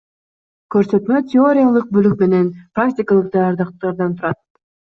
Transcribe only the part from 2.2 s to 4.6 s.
менен практикалык даярдыктардан турат.